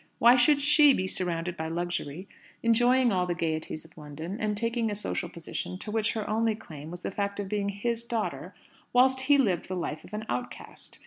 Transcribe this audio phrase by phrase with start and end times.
[0.17, 2.27] Why should she be surrounded by luxury,
[2.63, 6.55] enjoying all the gaieties of London, and taking a social position to which her only
[6.55, 8.55] claim was the fact of being his daughter,
[8.93, 10.97] whilst he lived the life of an outcast?